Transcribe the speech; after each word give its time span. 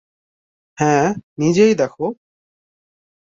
হ্যাঁ, 0.77 1.07
নিজেই 1.37 1.73
দেখো? 1.75 2.05